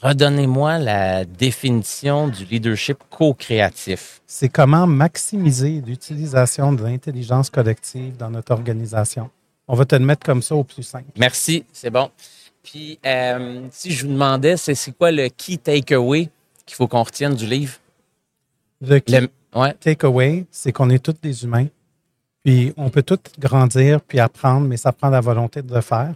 [0.03, 4.23] redonnez-moi la définition du leadership co-créatif.
[4.27, 9.31] C'est comment maximiser l'utilisation de l'intelligence collective dans notre organisation.
[9.68, 11.11] On va te le mettre comme ça au plus simple.
[11.16, 12.11] Merci, c'est bon.
[12.62, 16.29] Puis, euh, si je vous demandais, c'est c'est quoi le key takeaway
[16.66, 17.74] qu'il faut qu'on retienne du livre?
[18.81, 19.74] Le key Le- ouais.
[19.74, 21.66] takeaway, c'est qu'on est tous des humains.
[22.44, 26.14] Puis on peut tous grandir puis apprendre, mais ça prend la volonté de le faire.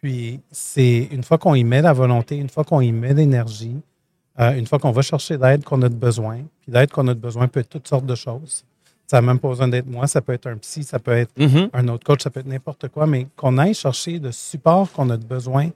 [0.00, 3.76] Puis c'est une fois qu'on y met la volonté, une fois qu'on y met l'énergie,
[4.38, 7.14] euh, une fois qu'on va chercher l'aide qu'on a de besoin, puis l'aide qu'on a
[7.14, 8.64] de besoin peut être toutes sortes de choses.
[9.10, 11.32] Ça n'a même pas besoin d'être moi, ça peut être un psy, ça peut être
[11.36, 11.70] Mhm.
[11.72, 15.10] un autre coach, ça peut être n'importe quoi, mais qu'on aille chercher le support qu'on
[15.10, 15.70] a besoin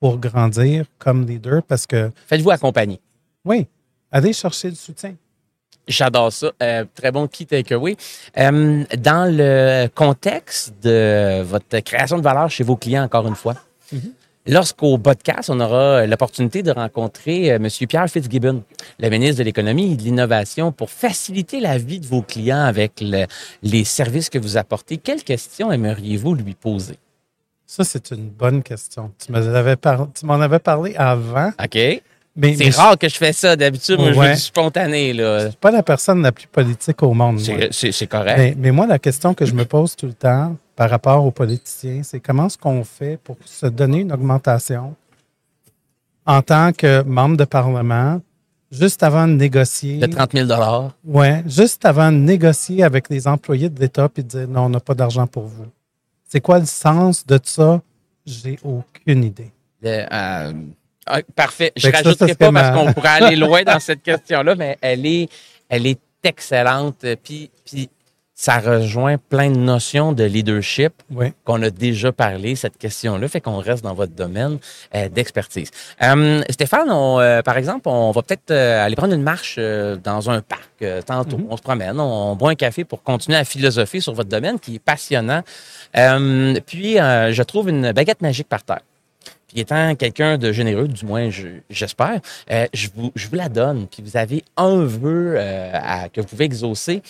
[0.00, 2.98] pour grandir comme leader parce que, Faites-vous accompagner.
[3.44, 3.68] oui,
[4.10, 5.14] allez chercher le soutien.
[5.86, 6.50] J'adore ça.
[6.60, 7.96] Euh, très bon key takeaway.
[8.36, 13.54] Euh, dans le contexte de votre création de valeur chez vos clients, encore une fois,
[13.92, 14.12] Mhm.
[14.46, 17.68] Lorsqu'au podcast, on aura l'opportunité de rencontrer euh, M.
[17.88, 18.62] Pierre Fitzgibbon,
[18.98, 23.00] le ministre de l'Économie et de l'Innovation, pour faciliter la vie de vos clients avec
[23.00, 23.26] le-
[23.62, 26.98] les services que vous apportez, quelles questions aimeriez-vous lui poser?
[27.66, 29.12] Ça, c'est une bonne question.
[29.24, 32.02] Tu m'en avais, par- tu m'en avais parlé avant, OK?
[32.40, 33.56] C'est rare que je fais ça.
[33.56, 34.34] D'habitude, moi, je veux Ouais.
[34.34, 35.12] du spontané.
[35.12, 35.48] Là.
[35.48, 37.38] suis pas la personne la plus politique au monde.
[37.40, 38.38] C'est, correct.
[38.38, 41.30] Mais, mais moi, la question que je me pose tout le temps par rapport aux
[41.30, 44.94] politiciens, c'est comment est-ce qu'on fait pour se donner une augmentation
[46.24, 48.20] en tant que membre de Parlement,
[48.70, 49.98] juste avant de négocier?
[49.98, 50.48] De 30 000
[51.04, 54.68] Ouais, juste avant de négocier avec les employés de l'État et de dire non, on
[54.70, 55.66] n'a pas d'argent pour vous.
[56.28, 57.82] C'est quoi le sens de ça?
[58.24, 59.50] J'ai aucune idée.
[59.82, 60.52] Le- euh,
[61.06, 61.72] ah, parfait.
[61.76, 65.04] Je ça, rajouterai ça pas parce qu'on pourrait aller loin dans cette question-là, mais elle
[65.06, 65.28] est,
[65.68, 67.04] elle est excellente.
[67.22, 67.88] Puis, puis
[68.34, 71.32] ça rejoint plein de notions de leadership Oui.
[71.44, 74.58] qu'on a déjà parlé, cette question-là, fait qu'on reste dans votre domaine
[74.96, 75.70] euh, d'expertise.
[76.02, 80.28] Euh, Stéphane, on, euh, par exemple, on va peut-être euh, aller prendre une marche dans
[80.28, 81.38] un parc tantôt.
[81.38, 81.46] Mhm.
[81.50, 84.76] On se promène, on, boit un café pour continuer à philosopher sur votre domaine qui
[84.76, 85.42] est passionnant.
[85.96, 88.80] Euh, puis, je trouve une baguette magique par terre.
[89.52, 93.50] Puis étant quelqu'un de généreux, du moins je- j'espère, euh, je, vous, je vous la
[93.50, 93.86] donne.
[93.86, 97.02] Puis vous avez un vœu euh, à- que vous pouvez exaucer.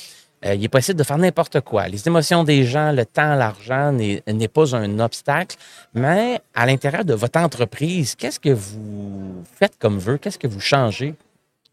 [0.44, 1.86] Euh, il est possible de faire n'importe quoi.
[1.86, 5.56] Les émotions des gens, le temps, l'argent n'est pas un obstacle.
[5.94, 10.18] Mais à l'intérieur de votre entreprise, qu'est-ce que vous faites comme vœu?
[10.18, 11.14] Qu'est-ce que vous changez?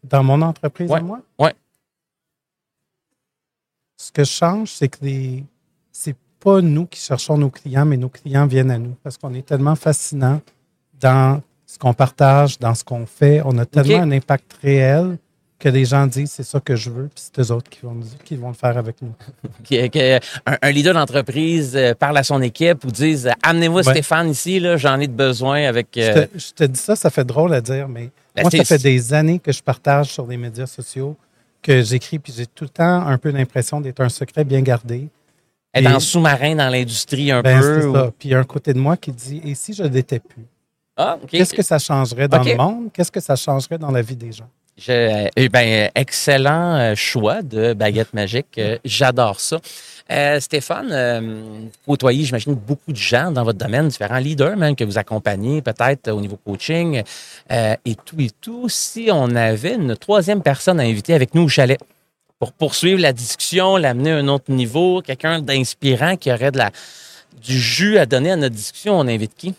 [0.04, 1.00] Dans mon entreprise Ouais.
[1.00, 1.20] à moi?
[1.38, 1.52] Ouais.
[3.96, 5.44] Ce que je change, c'est que les.
[5.90, 9.34] C'est pas nous qui cherchons nos clients, mais nos clients viennent à nous parce qu'on
[9.34, 10.40] est tellement fascinant
[11.00, 13.40] dans ce qu'on partage, dans ce qu'on fait.
[13.44, 15.18] On a tellement un impact réel
[15.58, 17.92] que les gens disent c'est ça que je veux, puis c'est eux autres qui vont,
[17.94, 19.12] nous- qui vont le faire avec nous.
[19.68, 23.82] Que un, un leader d'entreprise euh, parle à son équipe ou dise euh, Amenez-moi.
[23.82, 25.88] Stéphane ici, j'en ai de besoin avec.
[25.94, 28.50] Je, euh, te, je te dis ça, ça fait drôle à dire, mais Ben, moi,
[28.50, 31.14] ça fait des années que je partage sur les médias sociaux,
[31.62, 35.08] que j'écris, puis j'ai tout le temps un peu l'impression d'être un secret bien gardé.
[35.74, 37.86] être en sous-marin dans l'industrie un Ben, peu.
[37.86, 38.10] ou- ça.
[38.18, 40.46] Puis il y a un côté de moi qui dit Et si je l'étais plus?
[41.02, 41.30] Ah, OK.
[41.30, 42.88] Qu'est-ce que ça changerait dans le monde?
[42.92, 44.48] Qu'est-ce que ça changerait dans la vie des gens?
[44.76, 48.46] Je- eh ben, excellent euh, choix de baguette magique.
[48.58, 49.58] Euh, J'adore ça.
[50.10, 54.74] Euh, Stéphane, euh, vous côtoyez, j'imagine, beaucoup de gens dans votre domaine, différents leaders même
[54.74, 57.02] que vous accompagnez peut-être au niveau coaching
[57.52, 58.68] euh, et tout et tout.
[58.68, 61.78] Si on avait une troisième personne à inviter avec nous au chalet
[62.38, 66.70] pour poursuivre la discussion, l'amener à un autre niveau, quelqu'un d'inspirant qui aurait de la,
[67.42, 69.54] du jus à donner à notre discussion, on invite qui?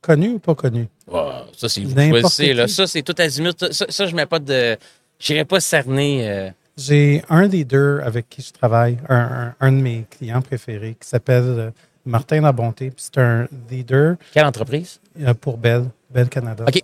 [0.00, 0.86] Connu ou pas connu?
[1.10, 2.68] Oh, ça, c'est vous choisissez, là.
[2.68, 3.72] Ça, c'est tout azimut.
[3.72, 4.76] Ça, ça, je mets pas de.
[5.18, 6.28] J'irai pas cerner.
[6.28, 10.96] euh, J'ai un leader avec qui je travaille, un, un- un de mes clients préférés,
[11.00, 11.70] qui s'appelle euh,
[12.06, 12.90] Martin Labonté.
[12.90, 15.00] Puis c'est un leader Quelle entreprise?
[15.20, 16.64] euh, pour Bell, Bell Canada.
[16.68, 16.80] OK.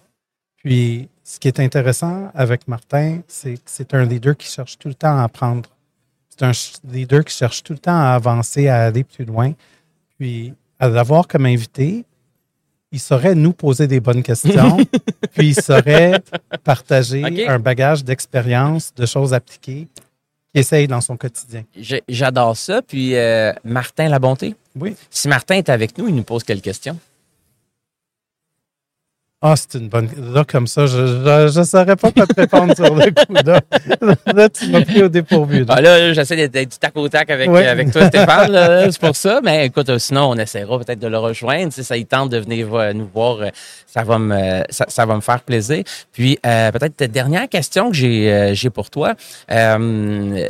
[0.57, 4.89] Puis, ce qui est intéressant avec Martin, c'est que c'est un leader qui cherche tout
[4.89, 5.69] le temps à apprendre.
[6.31, 6.53] C'est un
[6.91, 9.53] leader qui cherche tout le temps à avancer, à aller plus loin.
[10.19, 12.05] Puis, à l'avoir comme invité,
[12.95, 14.77] il saurait nous poser des bonnes questions,
[15.35, 16.23] puis il saurait
[16.63, 19.89] partager un bagage d'expérience, de choses appliquées
[20.53, 21.65] qu'il essaye dans son quotidien.
[22.09, 22.83] J'adore ça.
[22.83, 24.55] Puis, euh, Martin Labonté.
[24.79, 24.95] Oui.
[25.11, 26.97] Si Martin est avec nous, il nous pose quelques questions.
[29.47, 30.09] Ah, c'est une bonne.
[30.33, 33.35] Là, comme ça, je ne saurais pas te répondre sur le coup.
[33.45, 33.61] Là,
[34.35, 35.65] Là, tu m'as pris au dépourvu.
[35.67, 35.75] là.
[35.77, 37.67] Ah, là, j'essaie d'être- du tac au tac avec, Ouais.
[37.67, 38.91] avec toi, Stéphane.
[38.91, 39.41] c'est pour ça.
[39.45, 41.75] Mais écoute, euh, sinon, on essaiera peut-être de le rejoindre.
[41.75, 43.49] Si ça il tente de venir nous voir, euh,
[43.87, 45.85] ça va me, ça, ça va me faire plaisir.
[46.13, 49.13] Puis, euh, peut-être dernière question que j'ai pour toi.
[49.51, 50.49] Euh,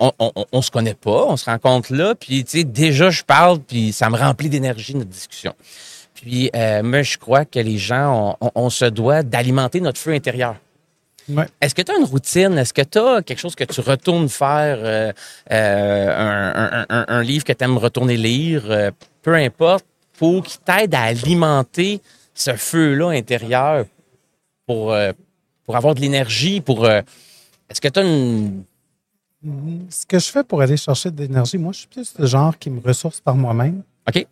[0.00, 3.10] on, on, on- on se connaît pas, on se rencontre là, puis tu sais, déjà
[3.10, 5.52] je parle, puis ça me remplit d'énergie notre discussion.
[6.14, 9.98] Puis euh, moi, je crois que les gens, on, on- on se doit d'alimenter notre
[9.98, 10.56] feu intérieur.
[11.28, 11.46] Ouais.
[11.60, 12.58] Est-ce que tu as une routine?
[12.58, 14.78] Est-ce que tu as quelque chose que tu retournes faire?
[14.80, 15.12] euh,
[15.50, 18.62] euh, un, un- livre que tu aimes retourner lire?
[18.70, 18.90] euh,
[19.22, 19.86] peu importe,
[20.18, 22.00] pour qui t'aide à alimenter
[22.34, 23.86] ce feu-là intérieur
[24.66, 25.12] pour, euh,
[25.64, 26.84] pour avoir de l'énergie, pour...
[26.84, 27.00] euh,
[27.70, 28.64] Est-ce que tu as une...
[29.90, 32.56] Ce que je fais pour aller chercher de l'énergie, moi, je suis plus le genre
[32.58, 33.82] qui me ressource par moi-même.
[34.08, 34.26] OK.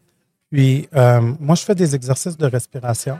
[0.52, 3.18] Puis, euh, moi, je fais des exercices de respiration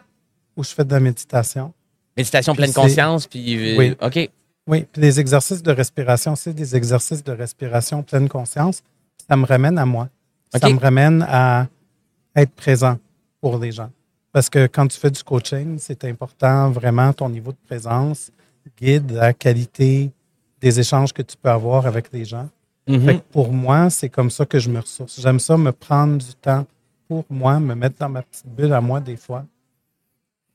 [0.55, 1.73] ou je fais de la méditation.
[2.14, 3.75] Méditation pleine conscience, puis...
[3.75, 3.97] euh, Oui.
[4.03, 4.31] OK.
[4.66, 8.83] Oui, puis les exercices de respiration, c'est des exercices de respiration pleine conscience.
[9.29, 10.09] Ça me ramène à moi.
[10.55, 11.66] Ça me ramène à
[12.37, 12.99] être présent
[13.40, 13.90] pour les gens.
[14.31, 18.31] Parce que quand tu fais du coaching, c'est important vraiment ton niveau de présence
[18.81, 20.11] guide la qualité
[20.61, 22.49] des échanges que tu peux avoir avec les gens.
[22.87, 23.05] Mhm.
[23.05, 25.21] Fait que pour moi, c'est comme ça que je me ressource.
[25.21, 26.66] J'aime ça me prendre du temps
[27.20, 29.44] pour moi, me mettre dans ma petite bulle à moi des fois.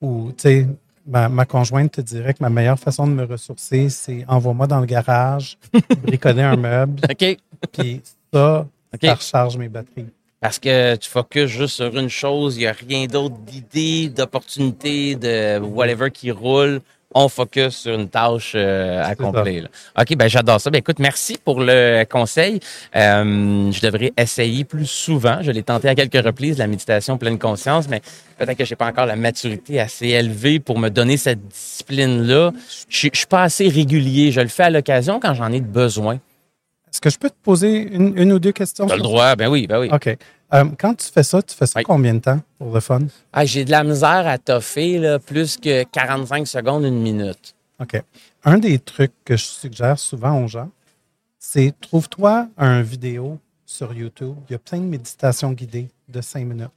[0.02, 0.68] Ou, tu sais,
[1.06, 4.80] ma, ma conjointe te dirait que ma meilleure façon de me ressourcer, c'est envoie-moi dans
[4.80, 5.58] le garage,
[6.04, 7.38] bricoler un meuble, OK.
[7.72, 8.02] puis
[8.34, 8.68] ça,
[9.02, 10.08] ça recharge mes batteries.
[10.40, 15.16] Parce que tu focuses juste sur une chose, il n'y a rien d'autre d'idée, d'opportunité,
[15.16, 16.82] de whatever qui roule.
[17.20, 19.70] On focus sur une tâche euh, là.
[20.00, 20.70] OK, ben j'adore ça.
[20.70, 22.60] Ben écoute, merci pour le conseil.
[22.96, 25.40] Euh, je devrais essayer plus souvent.
[25.42, 28.02] Je l'ai tenté à quelques reprises, la méditation pleine conscience, mais
[28.38, 32.52] peut-être que je n'ai pas encore la maturité assez élevée pour me donner cette discipline-là.
[32.88, 34.32] Je ne suis pas assez régulier.
[34.32, 36.20] Je le fais à l'occasion quand j'en ai besoin.
[36.98, 38.88] Est-ce que je peux te poser une, une ou deux questions?
[38.88, 39.90] Tu as le droit, ben oui, ben oui.
[39.94, 40.18] OK.
[40.56, 41.84] Euh, quand tu fais ça, tu fais ça Oui.
[41.84, 43.02] combien de temps pour le fun?
[43.32, 47.54] Ah, j'ai de la misère à toffer là, plus que 45 secondes, une minute.
[47.80, 48.02] OK.
[48.46, 50.72] Un des trucs que je suggère souvent aux gens,
[51.38, 54.34] c'est trouve-toi un vidéo sur YouTube.
[54.50, 56.72] Il y a plein de méditations guidées de cinq minutes.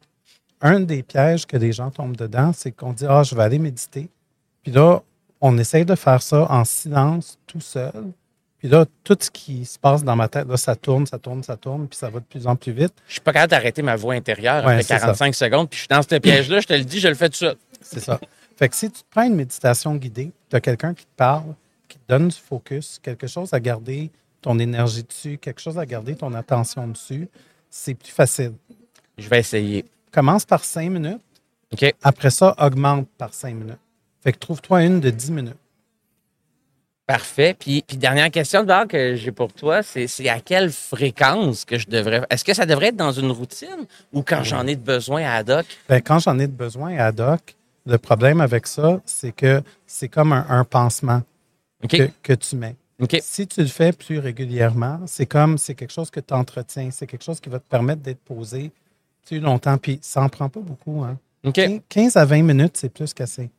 [0.60, 3.58] Un des pièges que les gens tombent dedans, c'est qu'on dit Ah, je vais aller
[3.58, 4.10] méditer.
[4.62, 5.00] Puis là,
[5.40, 8.12] on essaye de faire ça en silence, tout seul.
[8.60, 11.42] Puis là, tout ce qui se passe dans ma tête, là, ça tourne, ça tourne,
[11.42, 12.92] ça tourne, puis ça va de plus en plus vite.
[13.08, 15.80] Je suis pas capable d'arrêter ma voix intérieure Ouais, après c'est 45 secondes, puis je
[15.80, 17.54] suis dans ce piège-là, je te le dis, je le fais tout ça.
[17.80, 18.20] C'est ça.
[18.56, 21.54] Fait que si tu te prends une méditation guidée, tu as quelqu'un qui te parle,
[21.88, 24.10] qui te donne du focus, quelque chose à garder
[24.42, 27.28] ton énergie dessus, quelque chose à garder ton attention dessus,
[27.70, 28.52] c'est plus facile.
[29.16, 29.86] Je vais essayer.
[30.12, 31.22] Commence par cinq minutes.
[31.72, 31.94] OK.
[32.02, 33.78] Après ça, augmente par cinq minutes.
[34.22, 35.56] Fait que trouve-toi une de 10 minutes.
[37.10, 37.56] Parfait.
[37.58, 41.76] Puis, puis dernière question de que j'ai pour toi, c'est, c'est à quelle fréquence que
[41.76, 42.24] je devrais.
[42.30, 45.34] Est-ce que ça devrait être dans une routine ou quand j'en ai de besoin à
[45.38, 45.66] ad hoc?
[45.88, 49.60] Ben, quand j'en ai de besoin à ad hoc, le problème avec ça, c'est que
[49.88, 51.22] c'est comme un, un pansement
[51.88, 52.76] que, que tu mets.
[53.22, 57.08] Si tu le fais plus régulièrement, c'est comme c'est quelque chose que tu entretiens, c'est
[57.08, 58.70] quelque chose qui va te permettre d'être posé
[59.26, 59.78] plus longtemps.
[59.78, 61.02] Puis ça n'en prend pas beaucoup.
[61.02, 61.18] Hein.
[61.42, 61.60] OK.
[61.88, 63.50] 15 à 20 minutes, c'est plus qu'assez.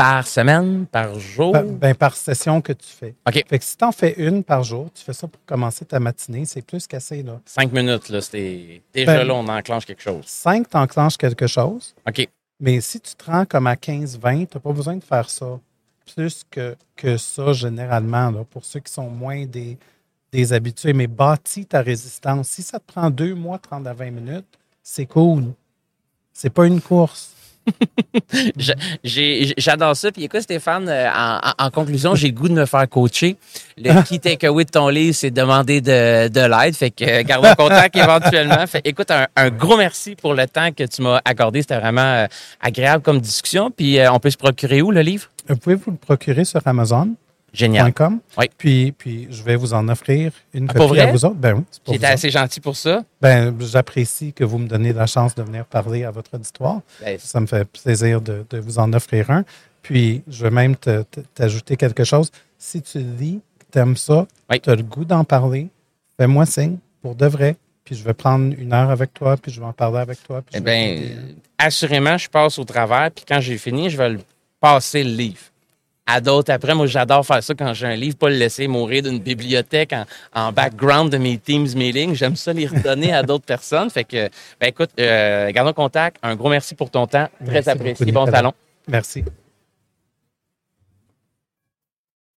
[0.00, 1.52] Par semaine, par jour?
[1.52, 3.14] Ben, ben, par session que tu fais.
[3.28, 3.44] OK.
[3.46, 6.00] Fait que si tu en fais une par jour, tu fais ça pour commencer ta
[6.00, 7.22] matinée, c'est plus qu'assez.
[7.22, 7.38] Là.
[7.44, 8.80] Cinq minutes, là, c'était.
[8.94, 10.24] Déjà Ben- là, on enclenche quelque chose.
[10.24, 11.94] 5, tu enclenches quelque chose.
[12.08, 12.26] OK.
[12.60, 15.60] Mais si tu te rends comme à 15-20, tu n'as pas besoin de faire ça
[16.14, 19.76] plus que, que ça généralement, là, pour ceux qui sont moins des,
[20.32, 20.94] des habitués.
[20.94, 22.48] Mais bâtis ta résistance.
[22.48, 25.52] Si ça te prend deux mois, 30 à 20 minutes, c'est cool.
[26.32, 27.34] C'est pas une course.
[29.04, 30.12] J'adore ça.
[30.12, 31.08] Puis écoute, Stéphane, euh,
[31.58, 33.36] en, conclusion, j'ai goût de me faire coacher.
[33.76, 36.74] Le key takeaway de ton livre, c'est demander de, de l'aide.
[36.74, 38.66] Fait que euh, gardons contact éventuellement.
[38.66, 41.62] Fait écoute, un, un gros merci pour le temps que tu m'as accordé.
[41.62, 42.26] C'était vraiment euh,
[42.60, 43.70] agréable comme discussion.
[43.70, 45.28] Puis euh, on peut se procurer où le livre?
[45.48, 47.16] Vous pouvez vous le procurer sur Amazon.com.
[47.52, 47.92] Génial.
[48.38, 48.46] Oui.
[48.56, 51.12] Puis, puis je vais vous en offrir une Ah, pour copie à vrai?
[51.12, 51.34] vous autres.
[51.34, 53.02] Ben oui, c'est pour J'étais assez gentil pour ça.
[53.20, 56.80] Ben, j'apprécie que vous me donnez la chance de venir parler à votre auditoire.
[57.00, 59.44] Ben, Ça me fait plaisir de, de vous en offrir un.
[59.82, 62.30] Puis, je vais même te- te- t'ajouter quelque chose.
[62.58, 63.40] Si tu lis,
[63.72, 64.60] tu aimes ça, Oui.
[64.60, 65.68] tu as le goût d'en parler,
[66.18, 67.56] fais-moi signe pour de vrai.
[67.84, 70.42] Puis, je vais prendre une heure avec toi, puis je vais en parler avec toi.
[70.42, 71.16] puis Eh bien, t'aider.
[71.58, 73.10] assurément, je passe au travers.
[73.10, 74.20] Puis quand j'ai fini, je vais le
[74.60, 75.40] passer le livre.
[76.06, 79.02] À d'autres après, moi, j'adore faire ça quand j'ai un livre, pas le laisser mourir
[79.04, 82.14] d'une bibliothèque en, en background de mes Teams meetings.
[82.14, 83.90] J'aime ça les redonner à d'autres personnes.
[83.90, 84.28] Fait que,
[84.60, 86.16] ben écoute, euh, gardons contact.
[86.22, 87.28] Un gros merci pour ton temps.
[87.44, 88.06] Très Merci apprécié.
[88.06, 88.38] beaucoup, Bon Nicolas.
[88.38, 88.52] talon.
[88.88, 89.24] Merci.